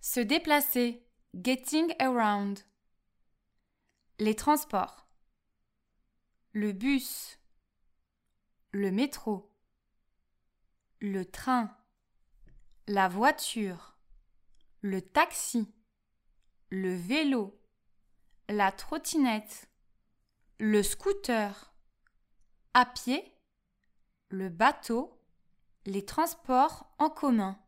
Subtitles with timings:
[0.00, 1.06] Se déplacer.
[1.34, 2.60] Getting around.
[4.18, 5.06] Les transports.
[6.52, 7.38] Le bus.
[8.72, 9.54] Le métro.
[11.00, 11.76] Le train.
[12.86, 13.98] La voiture.
[14.80, 15.70] Le taxi.
[16.70, 17.60] Le vélo.
[18.48, 19.68] La trottinette.
[20.58, 21.74] Le scooter.
[22.72, 23.36] À pied.
[24.30, 25.22] Le bateau.
[25.84, 27.60] Les transports en commun.